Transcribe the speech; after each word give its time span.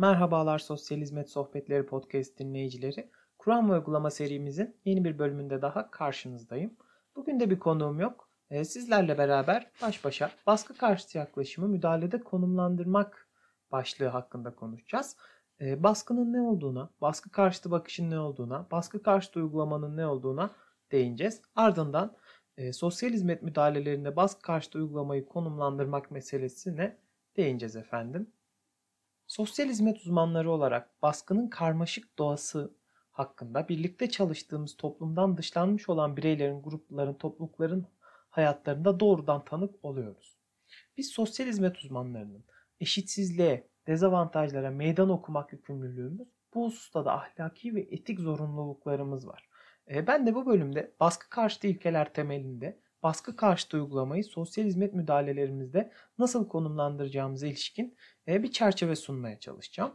Merhabalar 0.00 0.58
Sosyal 0.58 0.98
Hizmet 0.98 1.30
Sohbetleri 1.30 1.86
Podcast 1.86 2.38
dinleyicileri. 2.38 3.10
Kur'an 3.38 3.70
ve 3.70 3.74
Uygulama 3.74 4.10
serimizin 4.10 4.76
yeni 4.84 5.04
bir 5.04 5.18
bölümünde 5.18 5.62
daha 5.62 5.90
karşınızdayım. 5.90 6.76
Bugün 7.16 7.40
de 7.40 7.50
bir 7.50 7.58
konuğum 7.58 8.00
yok. 8.00 8.30
Ee, 8.50 8.64
sizlerle 8.64 9.18
beraber 9.18 9.70
baş 9.82 10.04
başa 10.04 10.30
baskı 10.46 10.76
karşıtı 10.76 11.18
yaklaşımı 11.18 11.68
müdahalede 11.68 12.20
konumlandırmak 12.20 13.28
başlığı 13.72 14.06
hakkında 14.06 14.54
konuşacağız. 14.54 15.16
Ee, 15.60 15.82
baskının 15.82 16.32
ne 16.32 16.40
olduğuna, 16.40 16.90
baskı 17.00 17.30
karşıtı 17.30 17.70
bakışın 17.70 18.10
ne 18.10 18.18
olduğuna, 18.18 18.66
baskı 18.70 19.02
karşıtı 19.02 19.40
uygulamanın 19.40 19.96
ne 19.96 20.06
olduğuna 20.06 20.50
değineceğiz. 20.92 21.42
Ardından 21.56 22.16
e, 22.56 22.72
sosyal 22.72 23.10
hizmet 23.10 23.42
müdahalelerinde 23.42 24.16
baskı 24.16 24.42
karşıtı 24.42 24.78
uygulamayı 24.78 25.26
konumlandırmak 25.26 26.10
meselesine 26.10 26.98
değineceğiz 27.36 27.76
efendim. 27.76 28.32
Sosyal 29.28 29.68
hizmet 29.68 29.96
uzmanları 29.96 30.50
olarak 30.50 31.02
baskının 31.02 31.48
karmaşık 31.48 32.18
doğası 32.18 32.74
hakkında 33.10 33.68
birlikte 33.68 34.10
çalıştığımız 34.10 34.76
toplumdan 34.76 35.36
dışlanmış 35.36 35.88
olan 35.88 36.16
bireylerin, 36.16 36.62
grupların, 36.62 37.14
toplulukların 37.14 37.86
hayatlarında 38.30 39.00
doğrudan 39.00 39.44
tanık 39.44 39.84
oluyoruz. 39.84 40.38
Biz 40.96 41.10
sosyal 41.10 41.46
hizmet 41.46 41.78
uzmanlarının 41.78 42.44
eşitsizliğe, 42.80 43.68
dezavantajlara 43.86 44.70
meydan 44.70 45.10
okumak 45.10 45.52
yükümlülüğümüz 45.52 46.28
bu 46.54 46.66
hususta 46.66 47.04
da 47.04 47.12
ahlaki 47.12 47.74
ve 47.74 47.80
etik 47.80 48.20
zorunluluklarımız 48.20 49.26
var. 49.26 49.48
E, 49.90 50.06
ben 50.06 50.26
de 50.26 50.34
bu 50.34 50.46
bölümde 50.46 50.94
baskı 51.00 51.30
karşıtı 51.30 51.66
ilkeler 51.66 52.12
temelinde 52.12 52.80
baskı 53.02 53.36
karşıtı 53.36 53.76
uygulamayı 53.76 54.24
sosyal 54.24 54.64
hizmet 54.64 54.94
müdahalelerimizde 54.94 55.92
nasıl 56.18 56.48
konumlandıracağımıza 56.48 57.46
ilişkin 57.46 57.96
e, 58.28 58.42
bir 58.42 58.52
çerçeve 58.52 58.96
sunmaya 58.96 59.40
çalışacağım. 59.40 59.92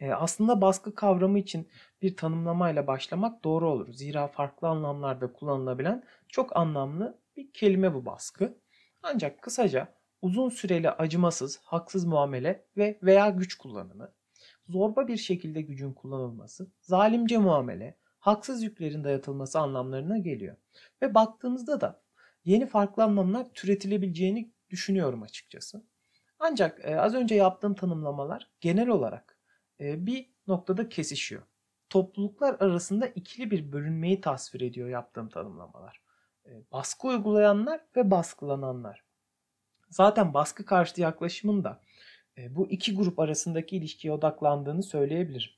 E, 0.00 0.12
aslında 0.12 0.60
baskı 0.60 0.94
kavramı 0.94 1.38
için 1.38 1.68
bir 2.02 2.16
tanımlamayla 2.16 2.86
başlamak 2.86 3.44
doğru 3.44 3.70
olur. 3.70 3.92
Zira 3.92 4.28
farklı 4.28 4.68
anlamlarda 4.68 5.32
kullanılabilen 5.32 6.04
çok 6.28 6.56
anlamlı 6.56 7.18
bir 7.36 7.52
kelime 7.52 7.94
bu 7.94 8.06
baskı. 8.06 8.58
Ancak 9.02 9.42
kısaca 9.42 9.94
uzun 10.22 10.48
süreli 10.48 10.90
acımasız, 10.90 11.60
haksız 11.64 12.04
muamele 12.04 12.66
ve 12.76 12.98
veya 13.02 13.28
güç 13.28 13.54
kullanımı, 13.54 14.12
zorba 14.68 15.08
bir 15.08 15.16
şekilde 15.16 15.62
gücün 15.62 15.92
kullanılması, 15.92 16.72
zalimce 16.80 17.38
muamele, 17.38 17.98
haksız 18.18 18.62
yüklerin 18.62 19.04
dayatılması 19.04 19.58
anlamlarına 19.58 20.18
geliyor. 20.18 20.56
Ve 21.02 21.14
baktığımızda 21.14 21.80
da 21.80 22.02
yeni 22.44 22.66
farklı 22.66 23.02
anlamlar 23.04 23.52
türetilebileceğini 23.54 24.52
düşünüyorum 24.70 25.22
açıkçası. 25.22 25.84
Ancak 26.38 26.80
e, 26.84 27.00
az 27.00 27.14
önce 27.14 27.34
yaptığım 27.34 27.74
tanımlamalar 27.74 28.50
genel 28.60 28.88
olarak 28.88 29.38
e, 29.80 30.06
bir 30.06 30.32
noktada 30.46 30.88
kesişiyor. 30.88 31.42
Topluluklar 31.90 32.56
arasında 32.60 33.06
ikili 33.06 33.50
bir 33.50 33.72
bölünmeyi 33.72 34.20
tasvir 34.20 34.60
ediyor 34.60 34.88
yaptığım 34.88 35.28
tanımlamalar. 35.28 36.02
E, 36.46 36.50
baskı 36.72 37.08
uygulayanlar 37.08 37.80
ve 37.96 38.10
baskılananlar. 38.10 39.04
Zaten 39.90 40.34
baskı 40.34 40.64
karşıtı 40.64 41.00
yaklaşımın 41.00 41.64
da 41.64 41.80
e, 42.38 42.56
bu 42.56 42.70
iki 42.70 42.96
grup 42.96 43.18
arasındaki 43.18 43.76
ilişkiye 43.76 44.12
odaklandığını 44.12 44.82
söyleyebilirim. 44.82 45.50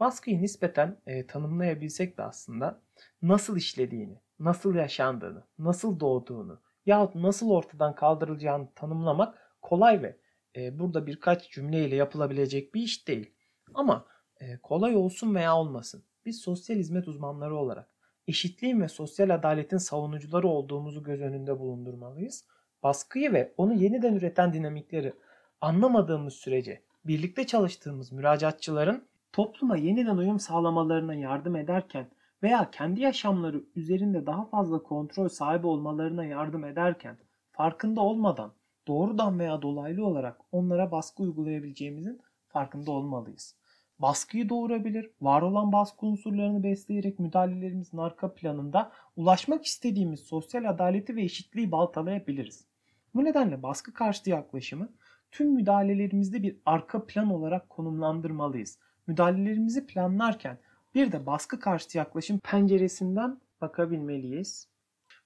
Baskıyı 0.00 0.42
nispeten 0.42 1.00
e, 1.06 1.26
tanımlayabilsek 1.26 2.18
de 2.18 2.22
aslında 2.22 2.82
nasıl 3.22 3.56
işlediğini, 3.56 4.20
nasıl 4.38 4.74
yaşandığını, 4.74 5.42
nasıl 5.58 6.00
doğduğunu 6.00 6.60
yahut 6.86 7.14
nasıl 7.14 7.50
ortadan 7.50 7.94
kaldırılacağını 7.94 8.68
tanımlamak 8.74 9.38
kolay 9.62 10.02
ve 10.02 10.16
e, 10.56 10.78
burada 10.78 11.06
birkaç 11.06 11.50
cümleyle 11.50 11.96
yapılabilecek 11.96 12.74
bir 12.74 12.82
iş 12.82 13.08
değil. 13.08 13.30
Ama 13.74 14.06
e, 14.40 14.58
kolay 14.58 14.96
olsun 14.96 15.34
veya 15.34 15.56
olmasın 15.56 16.04
biz 16.26 16.40
sosyal 16.40 16.76
hizmet 16.76 17.08
uzmanları 17.08 17.56
olarak 17.56 17.88
eşitliğin 18.28 18.80
ve 18.80 18.88
sosyal 18.88 19.30
adaletin 19.30 19.78
savunucuları 19.78 20.48
olduğumuzu 20.48 21.02
göz 21.02 21.20
önünde 21.20 21.58
bulundurmalıyız. 21.58 22.44
Baskıyı 22.82 23.32
ve 23.32 23.54
onu 23.56 23.74
yeniden 23.74 24.14
üreten 24.14 24.52
dinamikleri 24.52 25.12
anlamadığımız 25.60 26.34
sürece 26.34 26.82
birlikte 27.04 27.46
çalıştığımız 27.46 28.12
müracaatçıların 28.12 29.04
topluma 29.32 29.76
yeniden 29.76 30.16
uyum 30.16 30.40
sağlamalarına 30.40 31.14
yardım 31.14 31.56
ederken 31.56 32.06
veya 32.42 32.70
kendi 32.70 33.00
yaşamları 33.00 33.64
üzerinde 33.74 34.26
daha 34.26 34.44
fazla 34.44 34.82
kontrol 34.82 35.28
sahibi 35.28 35.66
olmalarına 35.66 36.24
yardım 36.24 36.64
ederken 36.64 37.18
farkında 37.52 38.00
olmadan 38.00 38.52
doğrudan 38.88 39.38
veya 39.38 39.62
dolaylı 39.62 40.06
olarak 40.06 40.40
onlara 40.52 40.90
baskı 40.90 41.22
uygulayabileceğimizin 41.22 42.20
farkında 42.48 42.90
olmalıyız. 42.90 43.56
Baskıyı 43.98 44.48
doğurabilir, 44.48 45.10
var 45.20 45.42
olan 45.42 45.72
baskı 45.72 46.06
unsurlarını 46.06 46.62
besleyerek 46.62 47.18
müdahalelerimizin 47.18 47.98
arka 47.98 48.34
planında 48.34 48.92
ulaşmak 49.16 49.64
istediğimiz 49.64 50.20
sosyal 50.20 50.64
adaleti 50.64 51.16
ve 51.16 51.22
eşitliği 51.22 51.72
baltalayabiliriz. 51.72 52.66
Bu 53.14 53.24
nedenle 53.24 53.62
baskı 53.62 53.92
karşıtı 53.92 54.30
yaklaşımı 54.30 54.88
tüm 55.30 55.54
müdahalelerimizde 55.54 56.42
bir 56.42 56.56
arka 56.66 57.06
plan 57.06 57.30
olarak 57.30 57.70
konumlandırmalıyız. 57.70 58.78
Müdahalelerimizi 59.06 59.86
planlarken 59.86 60.58
bir 60.96 61.12
de 61.12 61.26
baskı 61.26 61.60
karşıtı 61.60 61.98
yaklaşım 61.98 62.38
penceresinden 62.38 63.40
bakabilmeliyiz. 63.60 64.68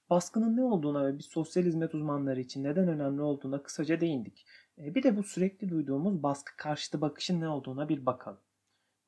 Baskının 0.09 0.57
ne 0.57 0.63
olduğuna 0.63 1.05
ve 1.05 1.17
bir 1.17 1.23
sosyal 1.23 1.63
hizmet 1.63 1.95
uzmanları 1.95 2.39
için 2.39 2.63
neden 2.63 2.87
önemli 2.87 3.21
olduğuna 3.21 3.63
kısaca 3.63 4.01
değindik. 4.01 4.45
E, 4.77 4.95
bir 4.95 5.03
de 5.03 5.17
bu 5.17 5.23
sürekli 5.23 5.69
duyduğumuz 5.69 6.23
baskı 6.23 6.57
karşıtı 6.57 7.01
bakışın 7.01 7.41
ne 7.41 7.47
olduğuna 7.47 7.89
bir 7.89 8.05
bakalım. 8.05 8.39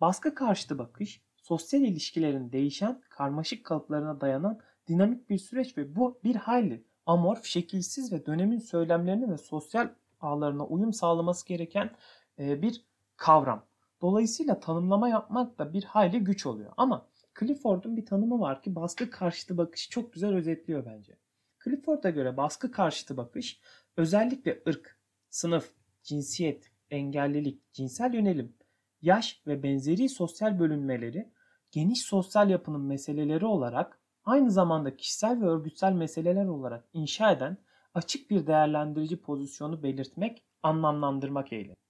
Baskı 0.01 0.35
karşıtı 0.35 0.77
bakış, 0.77 1.21
sosyal 1.35 1.81
ilişkilerin 1.81 2.51
değişen, 2.51 3.01
karmaşık 3.09 3.65
kalıplarına 3.65 4.21
dayanan 4.21 4.59
dinamik 4.87 5.29
bir 5.29 5.37
süreç 5.37 5.77
ve 5.77 5.95
bu 5.95 6.19
bir 6.23 6.35
hayli 6.35 6.83
amorf, 7.05 7.45
şekilsiz 7.45 8.13
ve 8.13 8.25
dönemin 8.25 8.59
söylemlerine 8.59 9.31
ve 9.31 9.37
sosyal 9.37 9.89
ağlarına 10.21 10.65
uyum 10.65 10.93
sağlaması 10.93 11.47
gereken 11.47 11.91
e, 12.39 12.61
bir 12.61 12.85
kavram. 13.17 13.72
Dolayısıyla 14.03 14.59
tanımlama 14.59 15.09
yapmak 15.09 15.59
da 15.59 15.73
bir 15.73 15.83
hayli 15.83 16.19
güç 16.19 16.45
oluyor. 16.45 16.73
Ama 16.77 17.07
Clifford'un 17.39 17.97
bir 17.97 18.05
tanımı 18.05 18.39
var 18.39 18.61
ki 18.61 18.75
baskı 18.75 19.09
karşıtı 19.09 19.57
bakışı 19.57 19.89
çok 19.89 20.13
güzel 20.13 20.35
özetliyor 20.35 20.85
bence. 20.85 21.17
Clifford'a 21.63 22.09
göre 22.09 22.37
baskı 22.37 22.71
karşıtı 22.71 23.17
bakış 23.17 23.61
özellikle 23.97 24.61
ırk, 24.67 24.97
sınıf, 25.29 25.71
cinsiyet, 26.03 26.71
engellilik, 26.89 27.73
cinsel 27.73 28.13
yönelim, 28.13 28.55
yaş 29.01 29.41
ve 29.47 29.63
benzeri 29.63 30.09
sosyal 30.09 30.59
bölünmeleri 30.59 31.31
geniş 31.71 32.01
sosyal 32.01 32.49
yapının 32.49 32.81
meseleleri 32.81 33.45
olarak 33.45 33.99
aynı 34.25 34.51
zamanda 34.51 34.97
kişisel 34.97 35.41
ve 35.41 35.45
örgütsel 35.45 35.91
meseleler 35.93 36.45
olarak 36.45 36.85
inşa 36.93 37.31
eden 37.31 37.57
açık 37.93 38.29
bir 38.29 38.47
değerlendirici 38.47 39.21
pozisyonu 39.21 39.83
belirtmek, 39.83 40.43
anlamlandırmak 40.63 41.53
eyler 41.53 41.82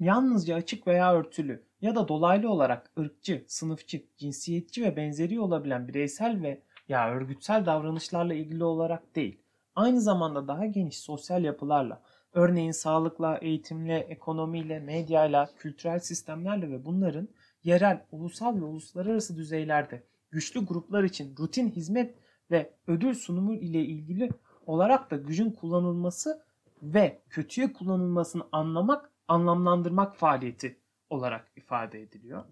yalnızca 0.00 0.54
açık 0.54 0.86
veya 0.86 1.14
örtülü 1.14 1.64
ya 1.80 1.94
da 1.94 2.08
dolaylı 2.08 2.50
olarak 2.50 2.90
ırkçı, 2.98 3.44
sınıfçı, 3.46 4.02
cinsiyetçi 4.16 4.84
ve 4.84 4.96
benzeri 4.96 5.40
olabilen 5.40 5.88
bireysel 5.88 6.42
ve 6.42 6.62
ya 6.88 7.10
örgütsel 7.10 7.66
davranışlarla 7.66 8.34
ilgili 8.34 8.64
olarak 8.64 9.16
değil, 9.16 9.40
aynı 9.74 10.00
zamanda 10.00 10.48
daha 10.48 10.66
geniş 10.66 10.98
sosyal 10.98 11.44
yapılarla, 11.44 12.02
örneğin 12.32 12.72
sağlıkla, 12.72 13.38
eğitimle, 13.38 13.98
ekonomiyle, 13.98 14.80
medyayla, 14.80 15.50
kültürel 15.56 15.98
sistemlerle 15.98 16.70
ve 16.70 16.84
bunların 16.84 17.28
yerel, 17.64 18.04
ulusal 18.12 18.56
ve 18.56 18.64
uluslararası 18.64 19.36
düzeylerde 19.36 20.02
güçlü 20.30 20.66
gruplar 20.66 21.04
için 21.04 21.36
rutin 21.38 21.70
hizmet 21.70 22.14
ve 22.50 22.74
ödül 22.86 23.14
sunumu 23.14 23.54
ile 23.54 23.80
ilgili 23.80 24.30
olarak 24.66 25.10
da 25.10 25.16
gücün 25.16 25.50
kullanılması 25.50 26.42
ve 26.82 27.22
kötüye 27.30 27.72
kullanılmasını 27.72 28.42
anlamak 28.52 29.10
anlamlandırmak 29.28 30.16
faaliyeti 30.16 30.80
olarak 31.10 31.52
ifade 31.56 32.02
ediliyor. 32.02 32.44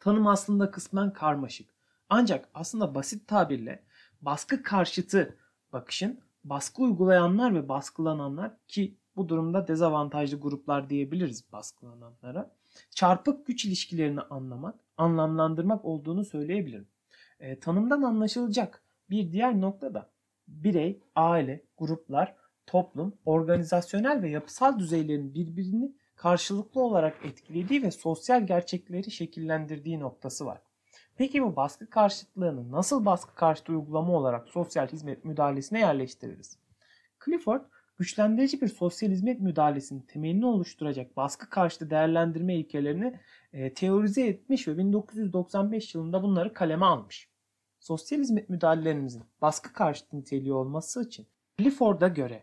Tanım 0.00 0.26
aslında 0.26 0.70
kısmen 0.70 1.12
karmaşık. 1.12 1.70
Ancak 2.08 2.48
aslında 2.54 2.94
basit 2.94 3.28
tabirle 3.28 3.84
baskı 4.22 4.62
karşıtı 4.62 5.38
bakışın 5.72 6.20
baskı 6.44 6.82
uygulayanlar 6.82 7.54
ve 7.54 7.68
baskılananlar 7.68 8.52
ki 8.68 8.98
bu 9.16 9.28
durumda 9.28 9.68
dezavantajlı 9.68 10.40
gruplar 10.40 10.90
diyebiliriz 10.90 11.52
baskılananlara. 11.52 12.54
Çarpık 12.90 13.46
güç 13.46 13.64
ilişkilerini 13.64 14.20
anlamak, 14.20 14.74
anlamlandırmak 14.96 15.84
olduğunu 15.84 16.24
söyleyebilirim. 16.24 16.88
E, 17.40 17.58
tanımdan 17.60 18.02
anlaşılacak 18.02 18.82
bir 19.10 19.32
diğer 19.32 19.60
nokta 19.60 19.94
da 19.94 20.10
birey, 20.48 21.00
aile, 21.14 21.64
gruplar 21.78 22.34
toplum, 22.66 23.14
organizasyonel 23.24 24.22
ve 24.22 24.30
yapısal 24.30 24.78
düzeylerin 24.78 25.34
birbirini 25.34 25.92
karşılıklı 26.16 26.80
olarak 26.80 27.16
etkilediği 27.24 27.82
ve 27.82 27.90
sosyal 27.90 28.46
gerçekleri 28.46 29.10
şekillendirdiği 29.10 30.00
noktası 30.00 30.46
var. 30.46 30.62
Peki 31.16 31.42
bu 31.42 31.56
baskı 31.56 31.90
karşıtlığını 31.90 32.72
nasıl 32.72 33.04
baskı 33.04 33.34
karşıtı 33.34 33.72
uygulama 33.72 34.12
olarak 34.12 34.48
sosyal 34.48 34.88
hizmet 34.88 35.24
müdahalesine 35.24 35.78
yerleştiririz? 35.78 36.58
Clifford 37.24 37.62
güçlendirici 37.98 38.60
bir 38.60 38.68
sosyal 38.68 39.10
hizmet 39.10 39.40
müdahalesinin 39.40 40.00
temelini 40.00 40.46
oluşturacak 40.46 41.16
baskı 41.16 41.50
karşıtı 41.50 41.90
değerlendirme 41.90 42.56
ilkelerini 42.56 43.20
e, 43.52 43.74
teorize 43.74 44.26
etmiş 44.26 44.68
ve 44.68 44.78
1995 44.78 45.94
yılında 45.94 46.22
bunları 46.22 46.52
kaleme 46.52 46.86
almış. 46.86 47.28
Sosyal 47.80 48.18
hizmet 48.18 48.48
müdahalelerimizin 48.48 49.24
baskı 49.40 49.72
karşıtı 49.72 50.16
niteliği 50.16 50.52
olması 50.52 51.02
için 51.06 51.26
Clifford'a 51.58 52.08
göre 52.08 52.42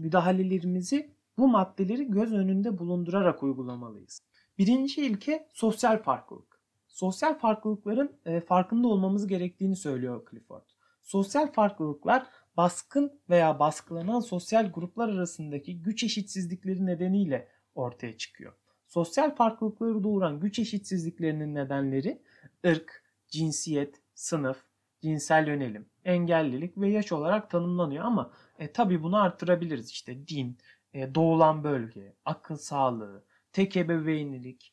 müdahalelerimizi 0.00 1.14
bu 1.38 1.48
maddeleri 1.48 2.10
göz 2.10 2.32
önünde 2.32 2.78
bulundurarak 2.78 3.42
uygulamalıyız. 3.42 4.20
Birinci 4.58 5.06
ilke 5.06 5.48
sosyal 5.52 6.02
farklılık. 6.02 6.60
Sosyal 6.88 7.38
farklılıkların 7.38 8.20
e, 8.24 8.40
farkında 8.40 8.88
olmamız 8.88 9.26
gerektiğini 9.26 9.76
söylüyor 9.76 10.26
Clifford. 10.30 10.64
Sosyal 11.02 11.52
farklılıklar 11.52 12.26
baskın 12.56 13.20
veya 13.30 13.58
baskılanan 13.58 14.20
sosyal 14.20 14.72
gruplar 14.72 15.08
arasındaki 15.08 15.82
güç 15.82 16.04
eşitsizlikleri 16.04 16.86
nedeniyle 16.86 17.48
ortaya 17.74 18.18
çıkıyor. 18.18 18.52
Sosyal 18.86 19.34
farklılıkları 19.34 20.04
doğuran 20.04 20.40
güç 20.40 20.58
eşitsizliklerinin 20.58 21.54
nedenleri 21.54 22.22
ırk, 22.66 23.04
cinsiyet, 23.28 24.02
sınıf, 24.14 24.64
cinsel 25.00 25.46
yönelim, 25.46 25.89
engellilik 26.04 26.78
ve 26.78 26.88
yaş 26.88 27.12
olarak 27.12 27.50
tanımlanıyor 27.50 28.04
ama 28.04 28.32
e, 28.58 28.72
tabi 28.72 29.02
bunu 29.02 29.22
artırabiliriz. 29.22 29.90
İşte 29.90 30.26
din, 30.26 30.58
e, 30.92 31.14
doğulan 31.14 31.64
bölge, 31.64 32.14
akıl 32.24 32.56
sağlığı, 32.56 33.24
tek 33.52 33.76
ebeveynlilik 33.76 34.72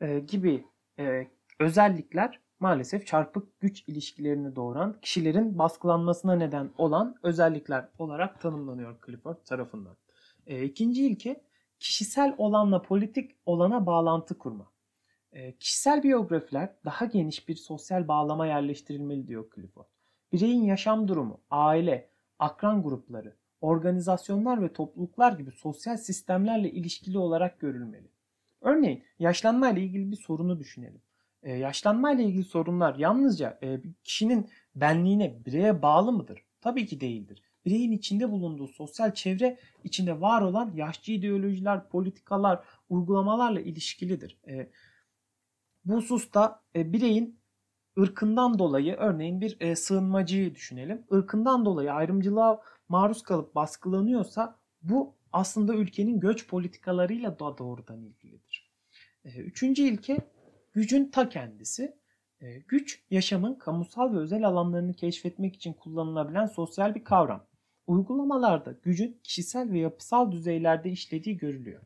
e, 0.00 0.18
gibi 0.18 0.64
e, 0.98 1.28
özellikler 1.60 2.40
maalesef 2.60 3.06
çarpık 3.06 3.60
güç 3.60 3.88
ilişkilerini 3.88 4.56
doğuran 4.56 5.00
kişilerin 5.02 5.58
baskılanmasına 5.58 6.34
neden 6.34 6.70
olan 6.78 7.16
özellikler 7.22 7.88
olarak 7.98 8.40
tanımlanıyor 8.40 8.96
Clifford 9.06 9.36
tarafından. 9.44 9.96
E, 10.46 10.64
ikinci 10.64 11.06
ilke 11.06 11.44
kişisel 11.78 12.34
olanla 12.38 12.82
politik 12.82 13.30
olana 13.46 13.86
bağlantı 13.86 14.38
kurma. 14.38 14.72
E, 15.32 15.56
kişisel 15.56 16.02
biyografiler 16.02 16.76
daha 16.84 17.04
geniş 17.04 17.48
bir 17.48 17.54
sosyal 17.54 18.08
bağlama 18.08 18.46
yerleştirilmeli 18.46 19.28
diyor 19.28 19.50
Clifford. 19.54 19.95
Bireyin 20.32 20.64
yaşam 20.64 21.08
durumu, 21.08 21.40
aile, 21.50 22.10
akran 22.38 22.82
grupları, 22.82 23.36
organizasyonlar 23.60 24.62
ve 24.62 24.72
topluluklar 24.72 25.32
gibi 25.32 25.50
sosyal 25.50 25.96
sistemlerle 25.96 26.70
ilişkili 26.70 27.18
olarak 27.18 27.60
görülmeli. 27.60 28.08
Örneğin 28.60 29.04
yaşlanma 29.18 29.70
ile 29.70 29.82
ilgili 29.82 30.10
bir 30.10 30.16
sorunu 30.16 30.58
düşünelim. 30.58 31.00
Ee, 31.42 31.52
yaşlanma 31.52 32.12
ile 32.12 32.24
ilgili 32.24 32.44
sorunlar 32.44 32.94
yalnızca 32.94 33.58
e, 33.62 33.80
kişinin 34.04 34.48
benliğine, 34.74 35.44
bireye 35.46 35.82
bağlı 35.82 36.12
mıdır? 36.12 36.44
Tabii 36.60 36.86
ki 36.86 37.00
değildir. 37.00 37.42
Bireyin 37.64 37.92
içinde 37.92 38.30
bulunduğu 38.30 38.68
sosyal 38.68 39.14
çevre 39.14 39.58
içinde 39.84 40.20
var 40.20 40.42
olan 40.42 40.72
yaşçı 40.74 41.12
ideolojiler, 41.12 41.88
politikalar, 41.88 42.64
uygulamalarla 42.88 43.60
ilişkilidir. 43.60 44.38
E, 44.48 44.70
bu 45.84 45.96
hususta 45.96 46.62
e, 46.76 46.92
bireyin 46.92 47.38
ırkından 47.98 48.58
dolayı 48.58 48.94
örneğin 48.94 49.40
bir 49.40 49.56
e, 49.60 49.76
sığınmacıyı 49.76 50.54
düşünelim. 50.54 51.04
Irkından 51.10 51.64
dolayı 51.64 51.92
ayrımcılığa 51.92 52.60
maruz 52.88 53.22
kalıp 53.22 53.54
baskılanıyorsa 53.54 54.56
bu 54.82 55.14
aslında 55.32 55.74
ülkenin 55.74 56.20
göç 56.20 56.48
politikalarıyla 56.48 57.38
da 57.38 57.58
doğrudan 57.58 58.02
ilgilidir. 58.02 58.70
E, 59.24 59.28
üçüncü 59.38 59.82
ilke 59.82 60.18
gücün 60.72 61.10
ta 61.10 61.28
kendisi. 61.28 61.96
E, 62.40 62.58
güç 62.58 63.02
yaşamın 63.10 63.54
kamusal 63.54 64.14
ve 64.14 64.18
özel 64.18 64.48
alanlarını 64.48 64.94
keşfetmek 64.94 65.54
için 65.54 65.72
kullanılabilen 65.72 66.46
sosyal 66.46 66.94
bir 66.94 67.04
kavram. 67.04 67.46
Uygulamalarda 67.86 68.74
gücün 68.82 69.20
kişisel 69.22 69.72
ve 69.72 69.78
yapısal 69.78 70.32
düzeylerde 70.32 70.90
işlediği 70.90 71.36
görülüyor. 71.36 71.82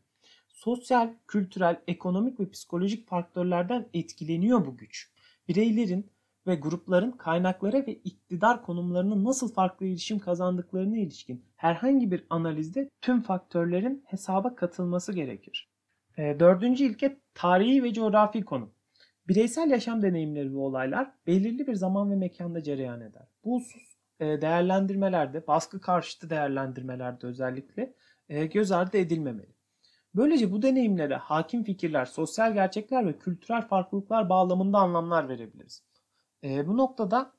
Sosyal, 0.49 1.15
kültürel, 1.29 1.81
ekonomik 1.89 2.41
ve 2.41 2.51
psikolojik 2.51 3.09
faktörlerden 3.09 3.89
etkileniyor 3.95 4.67
bu 4.67 4.77
güç. 4.77 5.11
Bireylerin 5.51 6.11
ve 6.47 6.55
grupların 6.55 7.11
kaynaklara 7.11 7.87
ve 7.87 7.95
iktidar 7.95 8.63
konumlarının 8.63 9.25
nasıl 9.25 9.53
farklı 9.53 9.87
iletişim 9.87 10.19
kazandıklarına 10.19 10.99
ilişkin 10.99 11.45
herhangi 11.57 12.11
bir 12.11 12.27
analizde 12.31 12.91
tüm 13.01 13.23
faktörlerin 13.23 14.05
hesaba 14.07 14.55
katılması 14.55 15.13
gerekir. 15.13 15.71
E, 16.19 16.41
dördüncü 16.41 16.85
ilke 16.85 17.21
tarihi 17.35 17.83
ve 17.83 17.93
coğrafi 17.93 18.45
konum. 18.45 18.75
Bireysel 19.29 19.71
yaşam 19.71 20.03
deneyimleri 20.03 20.53
ve 20.53 20.59
olaylar 20.59 21.11
belirli 21.27 21.67
bir 21.67 21.75
zaman 21.75 22.11
ve 22.11 22.17
mekanda 22.17 22.63
cereyan 22.63 23.01
eder. 23.01 23.29
Bu 23.45 23.61
husus 23.61 23.97
e, 24.21 24.25
değerlendirmelerde, 24.27 25.47
baskı 25.47 25.81
karşıtı 25.81 26.31
değerlendirmelerde 26.31 27.27
özellikle 27.27 27.95
e, 28.29 28.47
göz 28.47 28.73
ardı 28.73 28.97
edilmemeli. 28.97 29.60
Böylece 30.15 30.53
bu 30.53 30.63
deneyimlere 30.63 31.17
hakim 31.17 31.65
fikirler, 31.65 32.05
sosyal 32.05 32.55
gerçekler 32.55 33.07
ve 33.07 33.19
kültürel 33.19 33.69
farklılıklar 33.69 34.29
bağlamında 34.29 34.79
anlamlar 34.79 35.29
verebiliriz. 35.29 35.83
E, 36.45 36.67
bu 36.67 36.77
noktada 36.77 37.33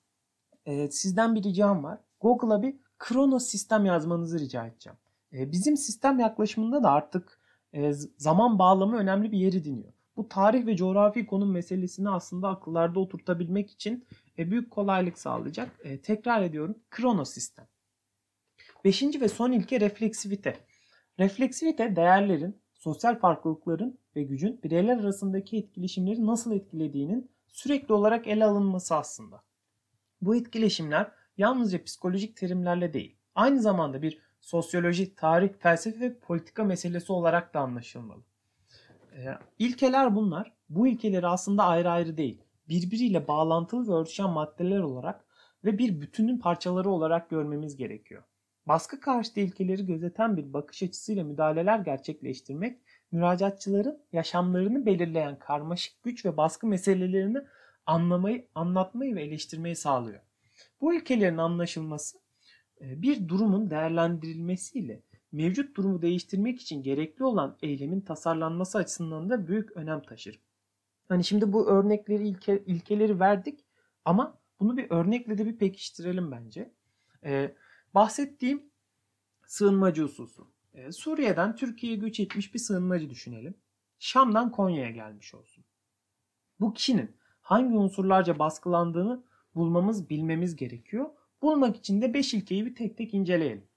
e, 0.65 0.91
sizden 0.91 1.35
bir 1.35 1.43
ricam 1.43 1.83
var. 1.83 1.99
Google'a 2.19 2.61
bir 2.61 2.75
Kronos 2.99 3.45
sistem 3.45 3.85
yazmanızı 3.85 4.39
rica 4.39 4.65
edeceğim. 4.65 4.97
E, 5.33 5.51
bizim 5.51 5.77
sistem 5.77 6.19
yaklaşımında 6.19 6.83
da 6.83 6.91
artık 6.91 7.39
e, 7.73 7.93
zaman 8.17 8.59
bağlamı 8.59 8.97
önemli 8.97 9.31
bir 9.31 9.37
yeri 9.37 9.63
diniyor. 9.63 9.93
Bu 10.17 10.27
tarih 10.29 10.65
ve 10.65 10.75
coğrafi 10.75 11.25
konum 11.25 11.51
meselesini 11.51 12.09
aslında 12.09 12.49
akıllarda 12.49 12.99
oturtabilmek 12.99 13.71
için 13.71 14.05
e, 14.37 14.51
büyük 14.51 14.71
kolaylık 14.71 15.19
sağlayacak. 15.19 15.79
E, 15.83 16.01
tekrar 16.01 16.41
ediyorum. 16.41 16.75
Kronos 16.89 17.33
sistem. 17.33 17.67
Beşinci 18.83 19.21
ve 19.21 19.27
son 19.27 19.51
ilke 19.51 19.79
refleksivite. 19.79 20.57
Refleksivite 21.21 21.95
değerlerin, 21.95 22.61
sosyal 22.73 23.19
farklılıkların 23.19 23.99
ve 24.15 24.23
gücün 24.23 24.59
bireyler 24.63 24.97
arasındaki 24.97 25.57
etkileşimleri 25.57 26.25
nasıl 26.25 26.51
etkilediğinin 26.51 27.31
sürekli 27.47 27.93
olarak 27.93 28.27
ele 28.27 28.45
alınması 28.45 28.95
aslında. 28.95 29.43
Bu 30.21 30.35
etkileşimler 30.35 31.11
yalnızca 31.37 31.83
psikolojik 31.83 32.37
terimlerle 32.37 32.93
değil, 32.93 33.15
aynı 33.35 33.61
zamanda 33.61 34.01
bir 34.01 34.19
sosyoloji, 34.39 35.15
tarih, 35.15 35.49
felsefe 35.59 35.99
ve 35.99 36.19
politika 36.19 36.63
meselesi 36.63 37.11
olarak 37.11 37.53
da 37.53 37.59
anlaşılmalı. 37.59 38.21
Ee, 39.15 39.37
ilkeler 39.59 40.15
bunlar. 40.15 40.53
Bu 40.69 40.87
ilkeleri 40.87 41.27
aslında 41.27 41.63
ayrı 41.63 41.89
ayrı 41.89 42.17
değil, 42.17 42.41
birbiriyle 42.69 43.27
bağlantılı 43.27 43.87
ve 43.87 43.93
örtüşen 43.93 44.29
maddeler 44.29 44.79
olarak 44.79 45.25
ve 45.65 45.77
bir 45.77 46.01
bütünün 46.01 46.37
parçaları 46.37 46.89
olarak 46.89 47.29
görmemiz 47.29 47.75
gerekiyor. 47.75 48.23
Baskı 48.67 48.99
karşıtı 48.99 49.39
ilkeleri 49.39 49.85
gözeten 49.85 50.37
bir 50.37 50.53
bakış 50.53 50.83
açısıyla 50.83 51.23
müdahaleler 51.23 51.79
gerçekleştirmek 51.79 52.77
müracaatçıların 53.11 53.99
yaşamlarını 54.13 54.85
belirleyen 54.85 55.39
karmaşık 55.39 56.03
güç 56.03 56.25
ve 56.25 56.37
baskı 56.37 56.67
meselelerini 56.67 57.37
anlamayı, 57.85 58.47
anlatmayı 58.55 59.15
ve 59.15 59.23
eleştirmeyi 59.23 59.75
sağlıyor. 59.75 60.19
Bu 60.81 60.93
ilkelerin 60.93 61.37
anlaşılması 61.37 62.17
e, 62.81 63.01
bir 63.01 63.27
durumun 63.27 63.69
değerlendirilmesiyle 63.69 65.01
mevcut 65.31 65.77
durumu 65.77 66.01
değiştirmek 66.01 66.61
için 66.61 66.83
gerekli 66.83 67.23
olan 67.23 67.57
eylemin 67.61 68.01
tasarlanması 68.01 68.77
açısından 68.77 69.29
da 69.29 69.47
büyük 69.47 69.71
önem 69.71 70.01
taşır. 70.01 70.39
Hani 71.09 71.23
şimdi 71.23 71.53
bu 71.53 71.67
örnekleri, 71.67 72.27
ilke, 72.27 72.63
ilkeleri 72.65 73.19
verdik 73.19 73.59
ama 74.05 74.37
bunu 74.59 74.77
bir 74.77 74.87
örnekle 74.89 75.37
de 75.37 75.45
bir 75.45 75.57
pekiştirelim 75.57 76.31
bence. 76.31 76.71
Ee, 77.23 77.55
bahsettiğim 77.95 78.71
sığınmacı 79.45 80.03
hususu. 80.03 80.47
Ee, 80.73 80.91
Suriye'den 80.91 81.55
Türkiye'ye 81.55 81.97
göç 81.97 82.19
etmiş 82.19 82.53
bir 82.53 82.59
sığınmacı 82.59 83.09
düşünelim. 83.09 83.55
Şam'dan 83.99 84.51
Konya'ya 84.51 84.91
gelmiş 84.91 85.33
olsun. 85.33 85.63
Bu 86.59 86.73
kişinin 86.73 87.15
hangi 87.41 87.75
unsurlarca 87.75 88.39
baskılandığını 88.39 89.23
bulmamız, 89.55 90.09
bilmemiz 90.09 90.55
gerekiyor. 90.55 91.09
Bulmak 91.41 91.77
için 91.77 92.01
de 92.01 92.13
5 92.13 92.33
ilkeyi 92.33 92.65
bir 92.65 92.75
tek 92.75 92.97
tek 92.97 93.13
inceleyelim. 93.13 93.67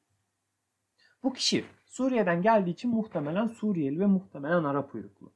Bu 1.23 1.33
kişi 1.33 1.65
Suriye'den 1.87 2.43
geldiği 2.43 2.71
için 2.71 2.91
muhtemelen 2.91 3.49
Suriyeli 3.49 4.01
ve 4.01 4.07
muhtemelen 4.07 4.65
Arap 4.65 4.95
uyruklu. 4.95 5.33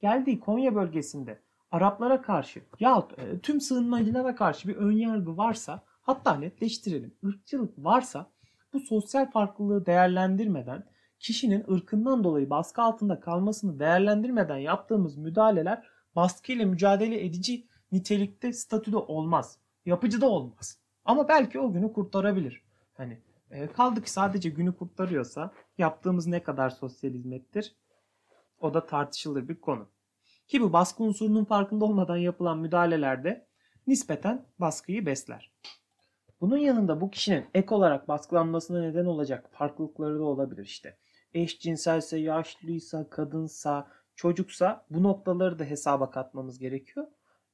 Geldiği 0.00 0.40
Konya 0.40 0.74
bölgesinde 0.74 1.42
Araplara 1.70 2.22
karşı 2.22 2.62
yahut 2.80 3.18
e, 3.18 3.38
tüm 3.40 3.60
sığınmacılara 3.60 4.34
karşı 4.34 4.68
bir 4.68 4.76
önyargı 4.76 5.36
varsa 5.36 5.82
hatta 6.08 6.34
netleştirelim. 6.34 7.14
ırkçılık 7.24 7.78
varsa 7.78 8.30
bu 8.72 8.80
sosyal 8.80 9.30
farklılığı 9.30 9.86
değerlendirmeden 9.86 10.84
kişinin 11.18 11.72
ırkından 11.72 12.24
dolayı 12.24 12.50
baskı 12.50 12.82
altında 12.82 13.20
kalmasını 13.20 13.78
değerlendirmeden 13.78 14.56
yaptığımız 14.56 15.16
müdahaleler 15.16 15.86
baskı 16.16 16.52
ile 16.52 16.64
mücadele 16.64 17.24
edici 17.24 17.66
nitelikte 17.92 18.52
statüde 18.52 18.96
olmaz. 18.96 19.58
Yapıcı 19.86 20.20
da 20.20 20.28
olmaz. 20.28 20.78
Ama 21.04 21.28
belki 21.28 21.60
o 21.60 21.72
günü 21.72 21.92
kurtarabilir. 21.92 22.62
Hani 22.94 23.18
e, 23.50 23.66
kaldı 23.66 24.02
ki 24.02 24.10
sadece 24.10 24.50
günü 24.50 24.76
kurtarıyorsa 24.76 25.52
yaptığımız 25.78 26.26
ne 26.26 26.42
kadar 26.42 26.70
sosyal 26.70 27.10
hizmettir? 27.10 27.76
O 28.60 28.74
da 28.74 28.86
tartışılır 28.86 29.48
bir 29.48 29.60
konu. 29.60 29.88
Ki 30.46 30.60
bu 30.60 30.72
baskı 30.72 31.02
unsurunun 31.02 31.44
farkında 31.44 31.84
olmadan 31.84 32.16
yapılan 32.16 32.58
müdahalelerde 32.58 33.46
nispeten 33.86 34.46
baskıyı 34.58 35.06
besler. 35.06 35.52
Bunun 36.40 36.56
yanında 36.56 37.00
bu 37.00 37.10
kişinin 37.10 37.46
ek 37.54 37.74
olarak 37.74 38.08
baskılanmasına 38.08 38.80
neden 38.80 39.04
olacak 39.04 39.48
farklılıkları 39.52 40.18
da 40.18 40.24
olabilir 40.24 40.64
işte. 40.64 40.98
Eşcinselse, 41.34 42.18
yaşlıysa, 42.18 43.10
kadınsa, 43.10 43.88
çocuksa 44.14 44.86
bu 44.90 45.02
noktaları 45.02 45.58
da 45.58 45.64
hesaba 45.64 46.10
katmamız 46.10 46.58
gerekiyor. 46.58 47.06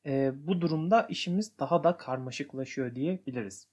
E, 0.06 0.32
bu 0.46 0.60
durumda 0.60 1.02
işimiz 1.02 1.58
daha 1.58 1.84
da 1.84 1.96
karmaşıklaşıyor 1.96 2.94
diyebiliriz. 2.94 3.68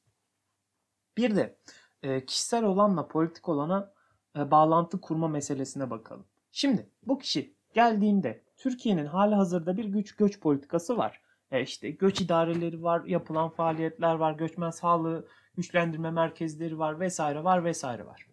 Bir 1.17 1.35
de 1.35 1.57
e, 2.03 2.25
kişisel 2.25 2.63
olanla 2.63 3.07
politik 3.07 3.49
olana 3.49 3.93
e, 4.37 4.51
bağlantı 4.51 5.01
kurma 5.01 5.27
meselesine 5.27 5.89
bakalım. 5.89 6.25
Şimdi 6.51 6.89
bu 7.03 7.17
kişi 7.17 7.55
geldiğinde 7.73 8.43
Türkiye'nin 8.57 9.05
hali 9.05 9.35
hazırda 9.35 9.77
bir 9.77 9.85
güç 9.85 10.15
göç 10.15 10.39
politikası 10.39 10.97
var. 10.97 11.21
E 11.51 11.61
işte 11.61 11.89
göç 11.89 12.21
idareleri 12.21 12.83
var, 12.83 13.05
yapılan 13.05 13.49
faaliyetler 13.49 14.15
var, 14.15 14.33
göçmen 14.33 14.69
sağlığı 14.69 15.27
güçlendirme 15.57 16.11
merkezleri 16.11 16.79
var 16.79 16.99
vesaire 16.99 17.43
var 17.43 17.63
vesaire 17.63 18.05
var. 18.05 18.27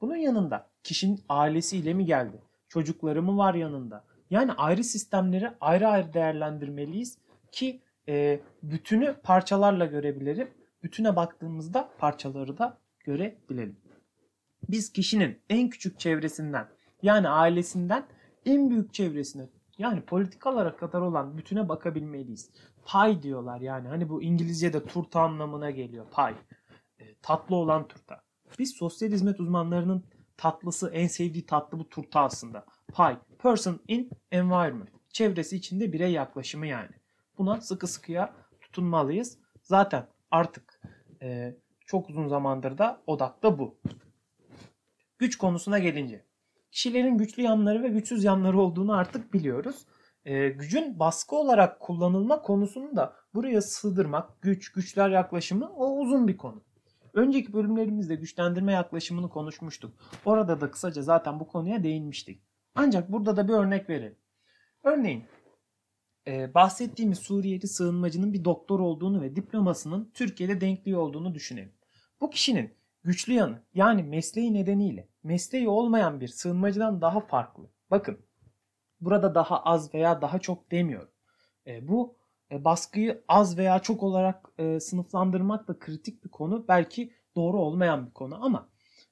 Bunun 0.00 0.16
yanında 0.16 0.66
kişinin 0.82 1.20
ailesiyle 1.28 1.94
mi 1.94 2.04
geldi? 2.04 2.42
Çocukları 2.68 3.22
mı 3.22 3.36
var 3.36 3.54
yanında? 3.54 4.04
Yani 4.30 4.52
ayrı 4.52 4.84
sistemleri 4.84 5.50
ayrı 5.60 5.88
ayrı 5.88 6.12
değerlendirmeliyiz 6.12 7.18
ki 7.52 7.80
e, 8.08 8.40
bütünü 8.62 9.14
parçalarla 9.22 9.86
görebilirim. 9.86 10.50
Bütüne 10.82 11.16
baktığımızda 11.16 11.90
parçaları 11.98 12.58
da 12.58 12.78
görebilelim. 13.04 13.76
Biz 14.68 14.92
kişinin 14.92 15.38
en 15.50 15.68
küçük 15.68 16.00
çevresinden 16.00 16.68
yani 17.02 17.28
ailesinden 17.28 18.04
en 18.46 18.70
büyük 18.70 18.94
çevresine 18.94 19.48
yani 19.80 20.00
politikalara 20.00 20.76
kadar 20.76 21.00
olan 21.00 21.38
bütüne 21.38 21.68
bakabilmeliyiz. 21.68 22.50
Pay 22.84 23.22
diyorlar 23.22 23.60
yani 23.60 23.88
hani 23.88 24.08
bu 24.08 24.22
İngilizce'de 24.22 24.84
turta 24.84 25.20
anlamına 25.20 25.70
geliyor 25.70 26.06
pay. 26.10 26.34
E, 26.98 27.14
tatlı 27.14 27.56
olan 27.56 27.88
turta. 27.88 28.22
Biz 28.58 28.70
sosyal 28.76 29.10
hizmet 29.10 29.40
uzmanlarının 29.40 30.04
tatlısı 30.36 30.90
en 30.90 31.06
sevdiği 31.06 31.46
tatlı 31.46 31.78
bu 31.78 31.88
turta 31.88 32.20
aslında. 32.20 32.64
Pay. 32.92 33.18
Person 33.38 33.80
in 33.88 34.10
environment. 34.32 34.88
Çevresi 35.12 35.56
içinde 35.56 35.92
birey 35.92 36.12
yaklaşımı 36.12 36.66
yani. 36.66 36.90
Buna 37.38 37.60
sıkı 37.60 37.86
sıkıya 37.86 38.34
tutunmalıyız. 38.60 39.38
Zaten 39.62 40.06
artık 40.30 40.80
e, 41.22 41.56
çok 41.86 42.10
uzun 42.10 42.28
zamandır 42.28 42.78
da 42.78 43.02
odakta 43.06 43.58
bu. 43.58 43.78
Güç 45.18 45.38
konusuna 45.38 45.78
gelince. 45.78 46.24
Kişilerin 46.70 47.18
güçlü 47.18 47.42
yanları 47.42 47.82
ve 47.82 47.88
güçsüz 47.88 48.24
yanları 48.24 48.60
olduğunu 48.60 48.92
artık 48.92 49.34
biliyoruz. 49.34 49.86
E, 50.24 50.48
gücün 50.48 50.98
baskı 50.98 51.36
olarak 51.36 51.80
kullanılma 51.80 52.42
konusunu 52.42 52.96
da 52.96 53.16
buraya 53.34 53.62
sığdırmak, 53.62 54.42
güç, 54.42 54.72
güçler 54.72 55.10
yaklaşımı 55.10 55.72
o 55.76 55.98
uzun 55.98 56.28
bir 56.28 56.36
konu. 56.36 56.62
Önceki 57.14 57.52
bölümlerimizde 57.52 58.14
güçlendirme 58.14 58.72
yaklaşımını 58.72 59.28
konuşmuştuk. 59.28 59.94
Orada 60.24 60.60
da 60.60 60.70
kısaca 60.70 61.02
zaten 61.02 61.40
bu 61.40 61.48
konuya 61.48 61.82
değinmiştik. 61.82 62.42
Ancak 62.74 63.12
burada 63.12 63.36
da 63.36 63.48
bir 63.48 63.52
örnek 63.52 63.90
verelim. 63.90 64.18
Örneğin 64.84 65.24
e, 66.26 66.54
bahsettiğimiz 66.54 67.18
Suriyeli 67.18 67.68
sığınmacının 67.68 68.32
bir 68.32 68.44
doktor 68.44 68.80
olduğunu 68.80 69.22
ve 69.22 69.36
diplomasının 69.36 70.10
Türkiye'de 70.14 70.60
denkliği 70.60 70.96
olduğunu 70.96 71.34
düşünelim. 71.34 71.72
Bu 72.20 72.30
kişinin 72.30 72.74
güçlü 73.04 73.32
yanı 73.32 73.62
yani 73.74 74.02
mesleği 74.02 74.54
nedeniyle 74.54 75.08
mesleği 75.22 75.68
olmayan 75.68 76.20
bir 76.20 76.28
sığınmacıdan 76.28 77.00
daha 77.00 77.20
farklı. 77.20 77.70
Bakın 77.90 78.18
burada 79.00 79.34
daha 79.34 79.62
az 79.62 79.94
veya 79.94 80.22
daha 80.22 80.38
çok 80.38 80.70
demiyorum. 80.70 81.12
E, 81.66 81.88
bu 81.88 82.16
e, 82.52 82.64
baskıyı 82.64 83.24
az 83.28 83.58
veya 83.58 83.78
çok 83.78 84.02
olarak 84.02 84.48
e, 84.58 84.80
sınıflandırmak 84.80 85.68
da 85.68 85.78
kritik 85.78 86.24
bir 86.24 86.30
konu. 86.30 86.64
Belki 86.68 87.12
doğru 87.36 87.58
olmayan 87.58 88.06
bir 88.06 88.12
konu 88.12 88.44
ama 88.44 88.68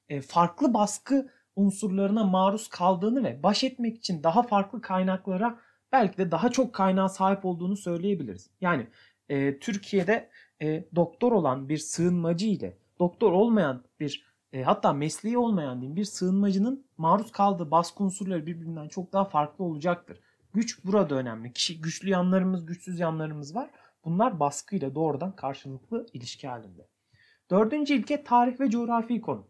e, 0.09 0.21
farklı 0.21 0.73
baskı 0.73 1.29
unsurlarına 1.55 2.23
maruz 2.23 2.67
kaldığını 2.67 3.23
ve 3.23 3.43
baş 3.43 3.63
etmek 3.63 3.97
için 3.97 4.23
daha 4.23 4.43
farklı 4.43 4.81
kaynaklara 4.81 5.59
belki 5.91 6.17
de 6.17 6.31
daha 6.31 6.51
çok 6.51 6.73
kaynağa 6.73 7.09
sahip 7.09 7.45
olduğunu 7.45 7.77
söyleyebiliriz. 7.77 8.49
Yani 8.61 8.87
e, 9.29 9.59
Türkiye'de 9.59 10.29
e, 10.61 10.85
doktor 10.95 11.31
olan 11.31 11.69
bir 11.69 11.77
sığınmacı 11.77 12.47
ile 12.47 12.77
doktor 12.99 13.31
olmayan 13.31 13.83
bir 13.99 14.29
e, 14.53 14.63
hatta 14.63 14.93
mesleği 14.93 15.37
olmayan 15.37 15.81
diyeyim 15.81 15.95
bir 15.95 16.05
sığınmacının 16.05 16.85
maruz 16.97 17.31
kaldığı 17.31 17.71
baskı 17.71 18.03
unsurları 18.03 18.45
birbirinden 18.45 18.87
çok 18.87 19.13
daha 19.13 19.25
farklı 19.25 19.65
olacaktır. 19.65 20.19
Güç 20.53 20.85
burada 20.85 21.15
önemli. 21.15 21.53
Kişi 21.53 21.81
güçlü 21.81 22.09
yanlarımız, 22.09 22.65
güçsüz 22.65 22.99
yanlarımız 22.99 23.55
var. 23.55 23.69
Bunlar 24.05 24.39
baskıyla 24.39 24.95
doğrudan 24.95 25.35
karşılıklı 25.35 26.05
ilişki 26.13 26.47
halinde. 26.47 26.87
Dördüncü 27.51 27.93
ilke 27.93 28.23
tarih 28.23 28.59
ve 28.59 28.69
coğrafi 28.69 29.21
konu. 29.21 29.47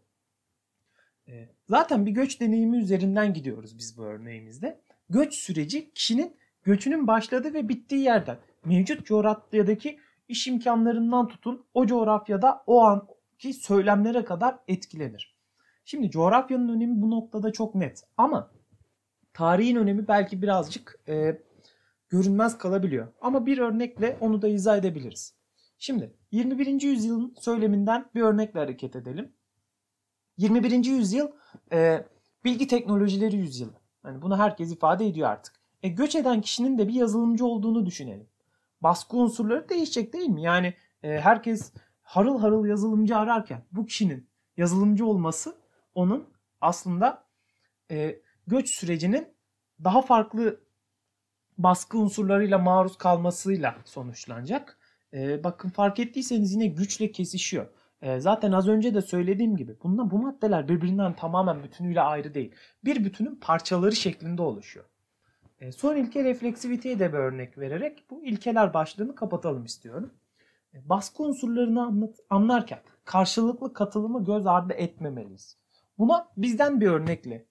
E, 1.28 1.48
zaten 1.68 2.06
bir 2.06 2.10
göç 2.10 2.40
deneyimi 2.40 2.78
üzerinden 2.78 3.34
gidiyoruz 3.34 3.78
biz 3.78 3.98
bu 3.98 4.04
örneğimizde. 4.04 4.80
Göç 5.10 5.34
süreci 5.34 5.92
kişinin 5.94 6.36
göçünün 6.62 7.06
başladığı 7.06 7.54
ve 7.54 7.68
bittiği 7.68 8.02
yerden 8.02 8.38
mevcut 8.64 9.06
coğrafyadaki 9.06 9.98
iş 10.28 10.46
imkanlarından 10.46 11.28
tutun 11.28 11.66
o 11.74 11.86
coğrafyada 11.86 12.62
o 12.66 12.84
anki 13.40 13.54
söylemlere 13.54 14.24
kadar 14.24 14.58
etkilenir. 14.68 15.36
Şimdi 15.84 16.10
coğrafyanın 16.10 16.68
önemi 16.68 17.02
bu 17.02 17.10
noktada 17.10 17.52
çok 17.52 17.74
net 17.74 18.04
ama 18.16 18.50
tarihin 19.32 19.76
önemi 19.76 20.08
belki 20.08 20.42
birazcık 20.42 21.00
e, 21.08 21.42
görünmez 22.08 22.58
kalabiliyor. 22.58 23.08
Ama 23.20 23.46
bir 23.46 23.58
örnekle 23.58 24.16
onu 24.20 24.42
da 24.42 24.48
izah 24.48 24.78
edebiliriz. 24.78 25.34
Şimdi 25.78 26.14
21. 26.32 26.82
yüzyılın 26.82 27.34
söyleminden 27.40 28.10
bir 28.14 28.20
örnekle 28.22 28.60
hareket 28.60 28.96
edelim. 28.96 29.32
21. 30.36 30.84
yüzyıl 30.84 31.28
e, 31.72 32.04
bilgi 32.44 32.66
teknolojileri 32.66 33.36
yüzyılı. 33.36 33.74
Yani 34.04 34.22
bunu 34.22 34.38
herkes 34.38 34.72
ifade 34.72 35.06
ediyor 35.06 35.28
artık. 35.28 35.54
E, 35.82 35.88
göç 35.88 36.14
eden 36.14 36.40
kişinin 36.40 36.78
de 36.78 36.88
bir 36.88 36.94
yazılımcı 36.94 37.46
olduğunu 37.46 37.86
düşünelim. 37.86 38.28
Baskı 38.80 39.16
unsurları 39.16 39.68
değişecek 39.68 40.12
değil 40.12 40.28
mi? 40.28 40.42
Yani 40.42 40.74
e, 41.02 41.20
herkes 41.20 41.72
harıl 42.10 42.38
harıl 42.38 42.66
yazılımcı 42.66 43.16
ararken 43.16 43.62
bu 43.72 43.86
kişinin 43.86 44.28
yazılımcı 44.56 45.06
olması 45.06 45.56
onun 45.94 46.28
aslında 46.60 47.24
e, 47.90 48.20
göç 48.46 48.70
sürecinin 48.70 49.28
daha 49.84 50.02
farklı 50.02 50.60
baskı 51.58 51.98
unsurlarıyla 51.98 52.58
maruz 52.58 52.98
kalmasıyla 52.98 53.76
sonuçlanacak. 53.84 54.78
E, 55.14 55.44
bakın 55.44 55.68
fark 55.68 55.98
ettiyseniz 55.98 56.52
yine 56.52 56.66
güçle 56.66 57.12
kesişiyor. 57.12 57.66
E, 58.02 58.20
zaten 58.20 58.52
az 58.52 58.68
önce 58.68 58.94
de 58.94 59.02
söylediğim 59.02 59.56
gibi 59.56 59.76
bundan, 59.82 60.10
bu 60.10 60.18
maddeler 60.18 60.68
birbirinden 60.68 61.16
tamamen 61.16 61.62
bütünüyle 61.64 62.00
ayrı 62.00 62.34
değil. 62.34 62.54
Bir 62.84 63.04
bütünün 63.04 63.36
parçaları 63.36 63.96
şeklinde 63.96 64.42
oluşuyor. 64.42 64.86
E, 65.60 65.72
son 65.72 65.96
ilke 65.96 66.24
refleksiviteye 66.24 66.98
de 66.98 67.12
bir 67.12 67.18
örnek 67.18 67.58
vererek 67.58 68.04
bu 68.10 68.24
ilkeler 68.24 68.74
başlığını 68.74 69.14
kapatalım 69.14 69.64
istiyorum. 69.64 70.10
E, 70.74 70.88
baskı 70.88 71.22
unsurlarını 71.22 71.82
anlat, 71.82 72.16
anlarken 72.30 72.78
karşılıklı 73.04 73.72
katılımı 73.72 74.24
göz 74.24 74.46
ardı 74.46 74.72
etmemeliyiz. 74.72 75.58
Buna 75.98 76.28
bizden 76.36 76.80
bir 76.80 76.86
örnekle 76.86 77.46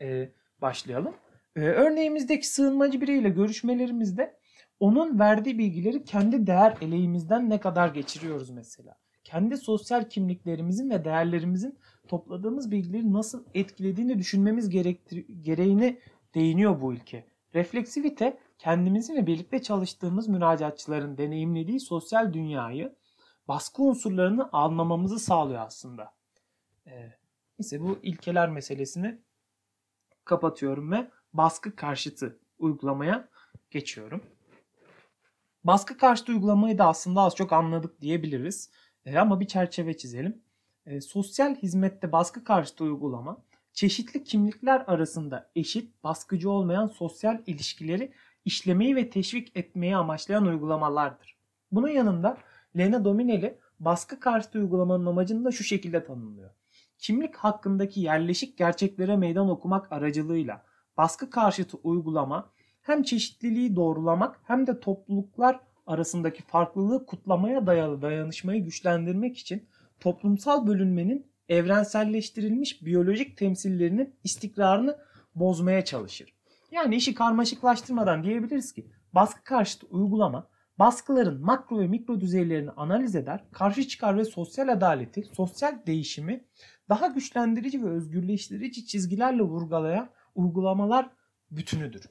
e, 0.00 0.32
başlayalım. 0.62 1.14
E, 1.56 1.60
örneğimizdeki 1.60 2.48
sığınmacı 2.48 3.00
biriyle 3.00 3.28
görüşmelerimizde 3.28 4.38
onun 4.80 5.18
verdiği 5.18 5.58
bilgileri 5.58 6.04
kendi 6.04 6.46
değer 6.46 6.76
eleğimizden 6.80 7.50
ne 7.50 7.60
kadar 7.60 7.88
geçiriyoruz 7.88 8.50
mesela. 8.50 8.96
Kendi 9.24 9.56
sosyal 9.56 10.08
kimliklerimizin 10.08 10.90
ve 10.90 11.04
değerlerimizin 11.04 11.78
topladığımız 12.08 12.70
bilgileri 12.70 13.12
nasıl 13.12 13.44
etkilediğini 13.54 14.18
düşünmemiz 14.18 14.68
gereğini 15.42 16.00
değiniyor 16.34 16.80
bu 16.80 16.94
ilke. 16.94 17.24
Refleksivite 17.54 18.38
kendimizin 18.58 19.16
ve 19.16 19.26
birlikte 19.26 19.62
çalıştığımız 19.62 20.28
müracaatçıların 20.28 21.18
deneyimlediği 21.18 21.80
sosyal 21.80 22.32
dünyayı 22.32 22.96
baskı 23.48 23.82
unsurlarını 23.82 24.48
anlamamızı 24.52 25.18
sağlıyor 25.18 25.60
aslında. 25.60 26.14
Ee, 26.86 27.12
bu 27.72 27.98
ilkeler 28.02 28.48
meselesini 28.48 29.18
kapatıyorum 30.24 30.92
ve 30.92 31.10
baskı 31.32 31.76
karşıtı 31.76 32.38
uygulamaya 32.58 33.28
geçiyorum. 33.70 34.22
Baskı 35.64 35.98
karşıtı 35.98 36.32
uygulamayı 36.32 36.78
da 36.78 36.86
aslında 36.86 37.20
az 37.20 37.34
çok 37.34 37.52
anladık 37.52 38.00
diyebiliriz. 38.00 38.70
E, 39.04 39.18
ama 39.18 39.40
bir 39.40 39.46
çerçeve 39.46 39.96
çizelim. 39.96 40.42
E, 40.86 41.00
sosyal 41.00 41.54
hizmette 41.54 42.12
baskı 42.12 42.44
karşıtı 42.44 42.84
uygulama 42.84 43.44
çeşitli 43.76 44.24
kimlikler 44.24 44.84
arasında 44.86 45.50
eşit, 45.56 46.04
baskıcı 46.04 46.50
olmayan 46.50 46.86
sosyal 46.86 47.42
ilişkileri 47.46 48.12
işlemeyi 48.44 48.96
ve 48.96 49.10
teşvik 49.10 49.56
etmeyi 49.56 49.96
amaçlayan 49.96 50.46
uygulamalardır. 50.46 51.36
Bunun 51.72 51.88
yanında 51.88 52.38
Lena 52.78 53.04
Dominelli 53.04 53.58
baskı 53.80 54.20
karşıtı 54.20 54.58
uygulamanın 54.58 55.06
amacını 55.06 55.44
da 55.44 55.52
şu 55.52 55.64
şekilde 55.64 56.04
tanımlıyor. 56.04 56.50
Kimlik 56.98 57.36
hakkındaki 57.36 58.00
yerleşik 58.00 58.58
gerçeklere 58.58 59.16
meydan 59.16 59.48
okumak 59.48 59.92
aracılığıyla 59.92 60.64
baskı 60.96 61.30
karşıtı 61.30 61.76
uygulama 61.76 62.50
hem 62.82 63.02
çeşitliliği 63.02 63.76
doğrulamak 63.76 64.40
hem 64.44 64.66
de 64.66 64.80
topluluklar 64.80 65.60
arasındaki 65.86 66.42
farklılığı 66.42 67.06
kutlamaya 67.06 67.66
dayalı 67.66 68.02
dayanışmayı 68.02 68.64
güçlendirmek 68.64 69.38
için 69.38 69.68
toplumsal 70.00 70.66
bölünmenin 70.66 71.26
evrenselleştirilmiş 71.48 72.84
biyolojik 72.84 73.36
temsillerinin 73.36 74.14
istikrarını 74.24 74.98
bozmaya 75.34 75.84
çalışır. 75.84 76.36
Yani 76.70 76.96
işi 76.96 77.14
karmaşıklaştırmadan 77.14 78.24
diyebiliriz 78.24 78.72
ki 78.72 78.90
baskı 79.12 79.44
karşıtı 79.44 79.86
uygulama 79.86 80.48
baskıların 80.78 81.40
makro 81.40 81.80
ve 81.80 81.86
mikro 81.86 82.20
düzeylerini 82.20 82.70
analiz 82.70 83.16
eder, 83.16 83.44
karşı 83.52 83.88
çıkar 83.88 84.16
ve 84.16 84.24
sosyal 84.24 84.68
adaleti, 84.68 85.24
sosyal 85.32 85.86
değişimi 85.86 86.44
daha 86.88 87.06
güçlendirici 87.06 87.82
ve 87.82 87.90
özgürleştirici 87.90 88.86
çizgilerle 88.86 89.42
vurgulayan 89.42 90.10
uygulamalar 90.34 91.10
bütünüdür. 91.50 92.06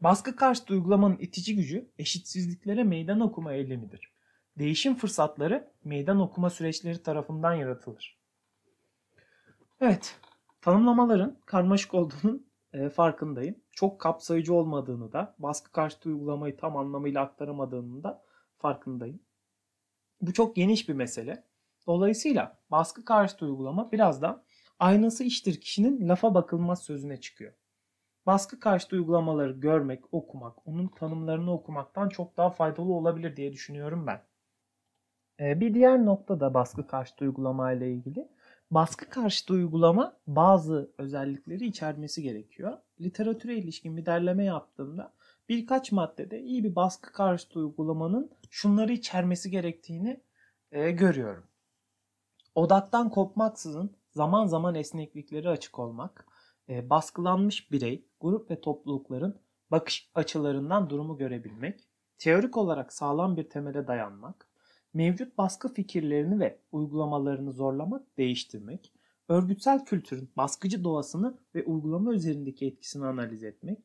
Baskı 0.00 0.36
karşıtı 0.36 0.74
uygulamanın 0.74 1.18
itici 1.18 1.56
gücü 1.56 1.90
eşitsizliklere 1.98 2.84
meydan 2.84 3.20
okuma 3.20 3.52
eylemidir. 3.52 4.12
Değişim 4.58 4.94
fırsatları 4.94 5.72
meydan 5.84 6.20
okuma 6.20 6.50
süreçleri 6.50 7.02
tarafından 7.02 7.54
yaratılır. 7.54 8.21
Evet, 9.84 10.20
tanımlamaların 10.60 11.36
karmaşık 11.46 11.94
olduğunun 11.94 12.46
e, 12.72 12.88
farkındayım. 12.88 13.56
Çok 13.72 14.00
kapsayıcı 14.00 14.54
olmadığını 14.54 15.12
da, 15.12 15.34
baskı 15.38 15.72
karşıtı 15.72 16.08
uygulamayı 16.08 16.56
tam 16.56 16.76
anlamıyla 16.76 17.22
aktaramadığını 17.22 18.04
da 18.04 18.24
farkındayım. 18.58 19.20
Bu 20.20 20.32
çok 20.32 20.56
geniş 20.56 20.88
bir 20.88 20.94
mesele. 20.94 21.44
Dolayısıyla 21.86 22.58
baskı 22.70 23.04
karşıtı 23.04 23.46
uygulama 23.46 23.92
biraz 23.92 24.22
da 24.22 24.44
aynası 24.78 25.24
iştir 25.24 25.60
kişinin 25.60 26.08
lafa 26.08 26.34
bakılmaz 26.34 26.82
sözüne 26.82 27.20
çıkıyor. 27.20 27.52
Baskı 28.26 28.60
karşıtı 28.60 28.96
uygulamaları 28.96 29.52
görmek, 29.52 30.14
okumak, 30.14 30.66
onun 30.68 30.88
tanımlarını 30.88 31.52
okumaktan 31.52 32.08
çok 32.08 32.36
daha 32.36 32.50
faydalı 32.50 32.92
olabilir 32.92 33.36
diye 33.36 33.52
düşünüyorum 33.52 34.06
ben. 34.06 34.22
Ee, 35.40 35.60
bir 35.60 35.74
diğer 35.74 36.04
nokta 36.04 36.40
da 36.40 36.54
baskı 36.54 36.86
karşıtı 36.86 37.24
uygulama 37.24 37.72
ile 37.72 37.92
ilgili. 37.92 38.28
Baskı 38.72 39.10
karşıtı 39.10 39.54
uygulama 39.54 40.16
bazı 40.26 40.92
özellikleri 40.98 41.66
içermesi 41.66 42.22
gerekiyor. 42.22 42.78
Literatüre 43.00 43.56
ilişkin 43.56 43.96
bir 43.96 44.06
derleme 44.06 44.44
yaptığımda 44.44 45.12
birkaç 45.48 45.92
maddede 45.92 46.42
iyi 46.42 46.64
bir 46.64 46.76
baskı 46.76 47.12
karşıtı 47.12 47.58
uygulamanın 47.58 48.30
şunları 48.50 48.92
içermesi 48.92 49.50
gerektiğini 49.50 50.20
e, 50.70 50.90
görüyorum. 50.90 51.44
Odaktan 52.54 53.10
kopmaksızın 53.10 53.96
zaman 54.10 54.46
zaman 54.46 54.74
esneklikleri 54.74 55.48
açık 55.48 55.78
olmak, 55.78 56.26
e, 56.68 56.90
baskılanmış 56.90 57.72
birey, 57.72 58.06
grup 58.20 58.50
ve 58.50 58.60
toplulukların 58.60 59.40
bakış 59.70 60.10
açılarından 60.14 60.90
durumu 60.90 61.18
görebilmek, 61.18 61.80
teorik 62.18 62.56
olarak 62.56 62.92
sağlam 62.92 63.36
bir 63.36 63.48
temele 63.48 63.86
dayanmak, 63.86 64.51
mevcut 64.94 65.38
baskı 65.38 65.74
fikirlerini 65.74 66.40
ve 66.40 66.58
uygulamalarını 66.72 67.52
zorlamak, 67.52 68.18
değiştirmek, 68.18 68.92
örgütsel 69.28 69.84
kültürün 69.84 70.30
baskıcı 70.36 70.84
doğasını 70.84 71.38
ve 71.54 71.64
uygulama 71.64 72.14
üzerindeki 72.14 72.66
etkisini 72.66 73.06
analiz 73.06 73.42
etmek, 73.42 73.78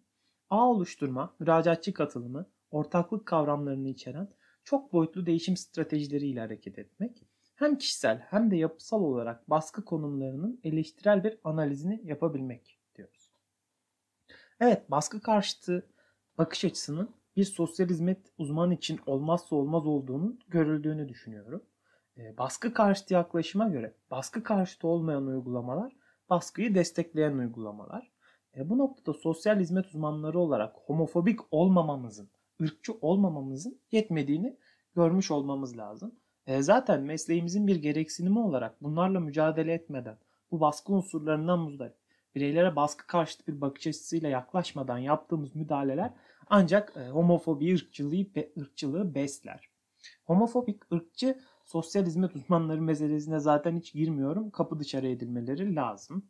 ağ 0.49 0.69
oluşturma, 0.69 1.35
müracaatçı 1.39 1.93
katılımı, 1.93 2.45
ortaklık 2.71 3.25
kavramlarını 3.25 3.89
içeren 3.89 4.27
çok 4.63 4.93
boyutlu 4.93 5.25
değişim 5.25 5.57
stratejileriyle 5.57 6.39
hareket 6.39 6.79
etmek, 6.79 7.23
hem 7.55 7.77
kişisel 7.77 8.19
hem 8.29 8.51
de 8.51 8.55
yapısal 8.55 9.01
olarak 9.01 9.49
baskı 9.49 9.85
konumlarının 9.85 10.59
eleştirel 10.63 11.23
bir 11.23 11.37
analizini 11.43 12.01
yapabilmek 12.03 12.79
diyoruz. 12.95 13.31
Evet, 14.59 14.91
baskı 14.91 15.21
karşıtı 15.21 15.87
bakış 16.37 16.65
açısının 16.65 17.09
bir 17.37 17.45
sosyal 17.45 17.89
hizmet 17.89 18.17
uzmanı 18.37 18.73
için 18.73 18.99
olmazsa 19.05 19.55
olmaz 19.55 19.85
olduğunu 19.85 20.37
görüldüğünü 20.47 21.09
düşünüyorum. 21.09 21.63
E, 22.17 22.37
baskı 22.37 22.73
karşıtı 22.73 23.13
yaklaşıma 23.13 23.67
göre 23.67 23.93
baskı 24.11 24.43
karşıtı 24.43 24.87
olmayan 24.87 25.27
uygulamalar 25.27 25.95
baskıyı 26.29 26.75
destekleyen 26.75 27.37
uygulamalar. 27.37 28.11
E, 28.57 28.69
bu 28.69 28.77
noktada 28.77 29.13
sosyal 29.13 29.59
hizmet 29.59 29.85
uzmanları 29.85 30.39
olarak 30.39 30.75
homofobik 30.85 31.39
olmamamızın, 31.51 32.29
ırkçı 32.61 32.93
olmamamızın 33.01 33.79
yetmediğini 33.91 34.57
görmüş 34.95 35.31
olmamız 35.31 35.77
lazım. 35.77 36.15
E, 36.47 36.61
zaten 36.61 37.01
mesleğimizin 37.01 37.67
bir 37.67 37.75
gereksinimi 37.75 38.39
olarak 38.39 38.83
bunlarla 38.83 39.19
mücadele 39.19 39.73
etmeden, 39.73 40.17
bu 40.51 40.59
baskı 40.59 40.93
unsurlarından 40.93 41.59
muzdarip, 41.59 41.95
bireylere 42.35 42.75
baskı 42.75 43.07
karşıtı 43.07 43.47
bir 43.47 43.61
bakış 43.61 43.87
açısıyla 43.87 44.29
yaklaşmadan 44.29 44.97
yaptığımız 44.97 45.55
müdahaleler 45.55 46.13
ancak 46.49 46.93
e, 46.97 47.09
homofobi, 47.09 47.75
ırkçılığı 47.75 48.25
ırkçılığı 48.59 49.15
besler. 49.15 49.69
Homofobik, 50.25 50.93
ırkçı 50.93 51.39
sosyal 51.65 52.05
hizmet 52.05 52.35
uzmanları 52.35 52.81
meselesine 52.81 53.39
zaten 53.39 53.77
hiç 53.77 53.93
girmiyorum. 53.93 54.49
Kapı 54.49 54.79
dışarı 54.79 55.07
edilmeleri 55.07 55.75
lazım. 55.75 56.25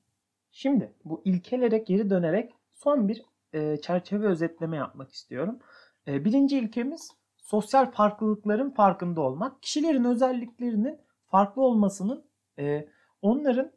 Şimdi 0.51 0.93
bu 1.05 1.21
ilkelere 1.25 1.77
geri 1.77 2.09
dönerek 2.09 2.53
son 2.73 3.07
bir 3.07 3.23
e, 3.53 3.77
çerçeve 3.77 4.27
özetleme 4.27 4.77
yapmak 4.77 5.11
istiyorum. 5.11 5.59
E, 6.07 6.25
birinci 6.25 6.57
ilkemiz 6.57 7.11
sosyal 7.37 7.91
farklılıkların 7.91 8.69
farkında 8.69 9.21
olmak. 9.21 9.63
Kişilerin 9.63 10.03
özelliklerinin 10.03 10.99
farklı 11.27 11.61
olmasının 11.61 12.23
e, 12.59 12.87
onların 13.21 13.71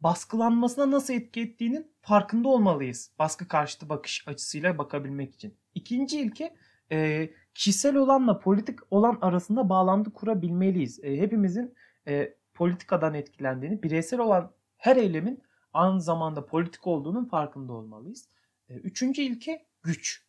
baskılanmasına 0.00 0.90
nasıl 0.90 1.14
etki 1.14 1.40
ettiğinin 1.40 1.92
farkında 2.00 2.48
olmalıyız. 2.48 3.10
Baskı 3.18 3.48
karşıtı 3.48 3.88
bakış 3.88 4.28
açısıyla 4.28 4.78
bakabilmek 4.78 5.34
için. 5.34 5.54
İkinci 5.74 6.20
ilke 6.20 6.54
e, 6.92 7.30
kişisel 7.54 7.96
olanla 7.96 8.38
politik 8.38 8.78
olan 8.90 9.18
arasında 9.20 9.68
bağlantı 9.68 10.12
kurabilmeliyiz. 10.12 11.04
E, 11.04 11.16
hepimizin 11.16 11.74
e, 12.08 12.34
politikadan 12.54 13.14
etkilendiğini, 13.14 13.82
bireysel 13.82 14.20
olan 14.20 14.52
her 14.76 14.96
eylemin 14.96 15.42
aynı 15.72 16.00
zamanda 16.00 16.46
politik 16.46 16.86
olduğunun 16.86 17.24
farkında 17.24 17.72
olmalıyız. 17.72 18.28
E, 18.68 18.74
üçüncü 18.74 19.22
ilke 19.22 19.66
güç. 19.82 20.24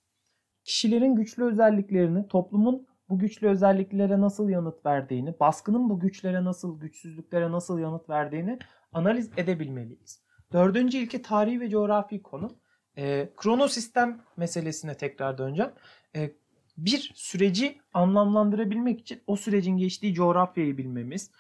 Kişilerin 0.64 1.16
güçlü 1.16 1.44
özelliklerini, 1.44 2.28
toplumun 2.28 2.88
bu 3.10 3.20
güçlü 3.20 3.48
özelliklere 3.48 4.22
nasıl 4.22 4.50
yanıt 4.50 4.86
verdiğini, 4.86 5.40
baskının 5.40 5.90
bu 5.90 6.00
güçlere 6.00 6.44
nasıl, 6.44 6.80
güçsüzlüklere 6.80 7.52
nasıl 7.52 7.80
yanıt 7.80 8.10
verdiğini 8.10 8.60
analiz 8.94 9.30
edebilmeliyiz. 9.38 10.22
Dördüncü 10.54 10.98
ilke 10.98 11.22
tarihi 11.22 11.60
ve 11.60 11.70
coğrafi 11.70 12.22
konu. 12.22 12.58
E, 12.98 13.30
kronosistem 13.38 14.22
meselesine 14.38 14.98
tekrar 14.98 15.38
döneceğim. 15.38 15.72
E, 16.16 16.32
bir 16.78 17.12
süreci 17.16 17.82
anlamlandırabilmek 17.94 19.00
için 19.00 19.22
o 19.28 19.36
sürecin 19.36 19.78
geçtiği 19.78 20.14
coğrafyayı 20.14 20.78
bilmemiz, 20.78 21.32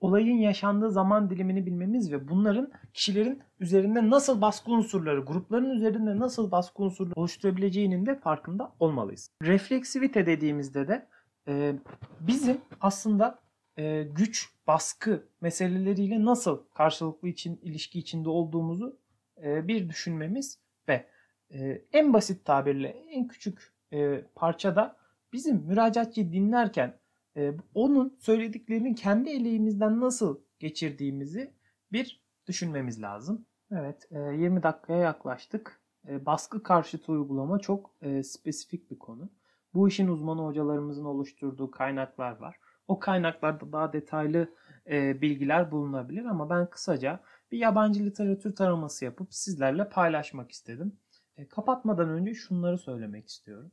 olayın 0.00 0.36
yaşandığı 0.36 0.90
zaman 0.90 1.30
dilimini 1.30 1.66
bilmemiz 1.66 2.12
ve 2.12 2.28
bunların 2.28 2.72
kişilerin 2.94 3.42
üzerinde 3.60 4.10
nasıl 4.10 4.40
baskı 4.40 4.70
unsurları, 4.70 5.20
grupların 5.20 5.70
üzerinde 5.70 6.18
nasıl 6.18 6.50
baskı 6.50 6.82
unsurları 6.82 7.20
oluşturabileceğinin 7.20 8.06
de 8.06 8.18
farkında 8.20 8.72
olmalıyız. 8.80 9.30
Refleksivite 9.42 10.26
dediğimizde 10.26 10.88
de 10.88 11.06
e, 11.48 11.74
bizim 12.20 12.60
aslında 12.80 13.38
e, 13.78 14.02
güç, 14.02 14.48
baskı 14.66 15.28
meseleleriyle 15.40 16.24
nasıl 16.24 16.64
karşılıklı 16.74 17.28
için 17.28 17.60
ilişki 17.62 17.98
içinde 17.98 18.28
olduğumuzu 18.28 18.98
e, 19.42 19.68
bir 19.68 19.88
düşünmemiz 19.88 20.58
ve 20.88 21.06
e, 21.50 21.82
en 21.92 22.12
basit 22.12 22.44
tabirle 22.44 22.88
en 22.88 23.28
küçük 23.28 23.72
e, 23.92 24.24
parçada 24.34 24.96
bizim 25.32 25.56
müracaatçıyı 25.56 26.32
dinlerken 26.32 26.98
e, 27.36 27.52
onun 27.74 28.16
söylediklerinin 28.18 28.94
kendi 28.94 29.30
eleğimizden 29.30 30.00
nasıl 30.00 30.40
geçirdiğimizi 30.58 31.54
bir 31.92 32.22
düşünmemiz 32.46 33.02
lazım. 33.02 33.46
Evet, 33.72 34.08
e, 34.10 34.18
20 34.18 34.62
dakikaya 34.62 34.98
yaklaştık. 34.98 35.80
E, 36.08 36.26
baskı 36.26 36.62
karşıtı 36.62 37.12
uygulama 37.12 37.58
çok 37.58 37.94
e, 38.02 38.22
spesifik 38.22 38.90
bir 38.90 38.98
konu. 38.98 39.30
Bu 39.74 39.88
işin 39.88 40.08
uzmanı 40.08 40.42
hocalarımızın 40.42 41.04
oluşturduğu 41.04 41.70
kaynaklar 41.70 42.36
var. 42.36 42.56
O 42.88 42.98
kaynaklarda 42.98 43.72
daha 43.72 43.92
detaylı 43.92 44.54
e, 44.90 45.20
bilgiler 45.20 45.70
bulunabilir 45.70 46.24
ama 46.24 46.50
ben 46.50 46.70
kısaca 46.70 47.20
bir 47.52 47.58
yabancı 47.58 48.04
literatür 48.04 48.56
taraması 48.56 49.04
yapıp 49.04 49.34
sizlerle 49.34 49.88
paylaşmak 49.88 50.50
istedim. 50.50 50.98
E, 51.36 51.48
kapatmadan 51.48 52.08
önce 52.08 52.34
şunları 52.34 52.78
söylemek 52.78 53.28
istiyorum. 53.28 53.72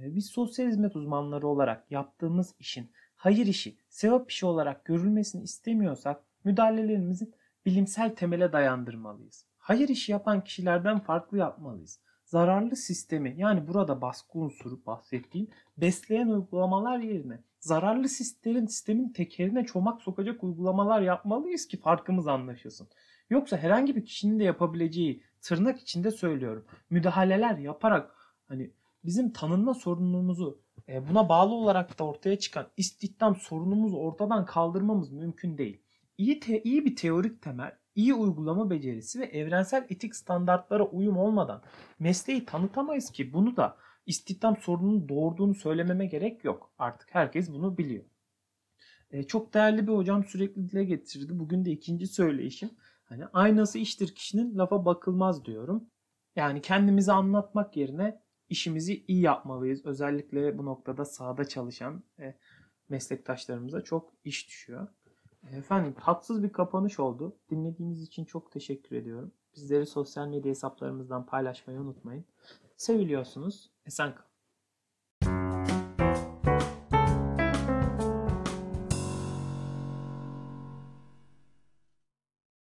E, 0.00 0.14
biz 0.14 0.26
sosyal 0.26 0.66
hizmet 0.66 0.96
uzmanları 0.96 1.48
olarak 1.48 1.90
yaptığımız 1.90 2.54
işin 2.58 2.90
hayır 3.16 3.46
işi, 3.46 3.78
sevap 3.88 4.30
işi 4.30 4.46
olarak 4.46 4.84
görülmesini 4.84 5.42
istemiyorsak 5.42 6.22
müdahalelerimizi 6.44 7.30
bilimsel 7.66 8.14
temele 8.14 8.52
dayandırmalıyız. 8.52 9.46
Hayır 9.58 9.88
işi 9.88 10.12
yapan 10.12 10.44
kişilerden 10.44 11.00
farklı 11.00 11.38
yapmalıyız. 11.38 12.00
Zararlı 12.26 12.76
sistemi 12.76 13.34
yani 13.36 13.68
burada 13.68 14.00
baskı 14.00 14.38
unsuru 14.38 14.86
bahsettiğim 14.86 15.48
besleyen 15.76 16.28
uygulamalar 16.28 16.98
yerine 16.98 17.38
zararlı 17.60 18.08
sistemin, 18.08 18.66
sistemin 18.66 19.08
tekerine 19.08 19.64
çomak 19.64 20.02
sokacak 20.02 20.44
uygulamalar 20.44 21.00
yapmalıyız 21.00 21.68
ki 21.68 21.80
farkımız 21.80 22.26
anlaşılsın. 22.26 22.88
Yoksa 23.30 23.56
herhangi 23.56 23.96
bir 23.96 24.04
kişinin 24.04 24.38
de 24.38 24.44
yapabileceği 24.44 25.22
tırnak 25.42 25.80
içinde 25.80 26.10
söylüyorum. 26.10 26.64
Müdahaleler 26.90 27.58
yaparak 27.58 28.16
hani 28.48 28.70
bizim 29.04 29.32
tanınma 29.32 29.74
sorunumuzu 29.74 30.66
E, 30.88 31.08
buna 31.08 31.28
bağlı 31.28 31.54
olarak 31.54 31.98
da 31.98 32.04
ortaya 32.04 32.38
çıkan 32.38 32.66
istihdam 32.76 33.36
sorunumuzu 33.36 33.96
ortadan 33.96 34.46
kaldırmamız 34.46 35.12
mümkün 35.12 35.58
değil. 35.58 35.82
İyi, 36.18 36.40
te- 36.40 36.62
iyi 36.62 36.84
bir 36.84 36.96
teorik 36.96 37.42
temel, 37.42 37.72
iyi 37.96 38.14
uygulama 38.14 38.70
becerisi 38.70 39.20
ve 39.20 39.24
evrensel 39.24 39.86
etik 39.90 40.16
standartlara 40.16 40.84
uyum 40.84 41.16
olmadan 41.16 41.62
mesleği 41.98 42.44
tanıtamayız 42.44 43.10
ki 43.10 43.32
bunu 43.32 43.56
da 43.56 43.76
istihdam 44.06 44.56
sorununun 44.56 45.08
doğurduğunu 45.08 45.54
söylememe 45.54 46.06
gerek 46.06 46.44
yok. 46.44 46.72
Artık 46.78 47.08
herkes 47.14 47.50
bunu 47.50 47.78
biliyor. 47.78 48.04
E, 49.10 49.22
çok 49.22 49.54
değerli 49.54 49.86
bir 49.86 49.92
hocam 49.92 50.24
sürekli 50.24 50.68
dile 50.68 50.84
getirdi. 50.84 51.38
Bugün 51.38 51.64
de 51.64 51.70
ikinci 51.70 52.06
söyleyişim. 52.06 52.70
Hani 53.04 53.26
aynası 53.26 53.78
iştir 53.78 54.14
kişinin 54.14 54.58
lafa 54.58 54.84
bakılmaz 54.84 55.44
diyorum. 55.44 55.90
Yani 56.36 56.62
kendimizi 56.62 57.12
anlatmak 57.12 57.76
yerine 57.76 58.22
işimizi 58.48 59.04
iyi 59.08 59.20
yapmalıyız. 59.20 59.86
Özellikle 59.86 60.58
bu 60.58 60.64
noktada 60.64 61.04
sahada 61.04 61.44
çalışan 61.44 62.04
e, 62.18 62.34
meslektaşlarımıza 62.88 63.80
çok 63.80 64.12
iş 64.24 64.48
düşüyor. 64.48 64.88
Efendim 65.52 65.94
tatsız 66.04 66.42
bir 66.42 66.52
kapanış 66.52 67.00
oldu. 67.00 67.36
Dinlediğiniz 67.50 68.02
için 68.02 68.24
çok 68.24 68.52
teşekkür 68.52 68.96
ediyorum. 68.96 69.32
Bizleri 69.56 69.86
sosyal 69.86 70.28
medya 70.28 70.50
hesaplarımızdan 70.50 71.26
paylaşmayı 71.26 71.80
unutmayın. 71.80 72.24
Seviliyorsunuz. 72.76 73.70
Esen 73.86 74.14
kalın. 74.14 74.35